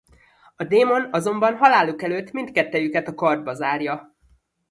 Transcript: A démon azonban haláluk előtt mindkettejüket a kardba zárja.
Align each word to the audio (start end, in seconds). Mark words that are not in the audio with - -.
A 0.55 0.63
démon 0.63 1.13
azonban 1.13 1.57
haláluk 1.57 2.01
előtt 2.03 2.31
mindkettejüket 2.31 3.07
a 3.07 3.13
kardba 3.15 3.53
zárja. 3.53 4.15